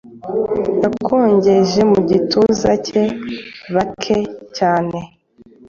[0.83, 3.03] Yakongejwe mu gituza cye
[3.73, 4.17] Bake
[4.57, 4.97] cyane